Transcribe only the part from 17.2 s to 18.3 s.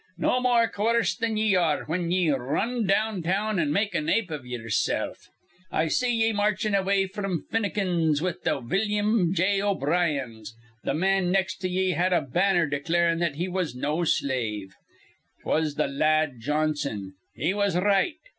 He was r right.